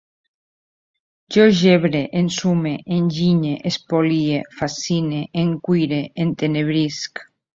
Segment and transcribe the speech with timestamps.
[1.35, 7.25] Jo gebre, ensume, enginye, espolie, fascine, encuire, entenebrisc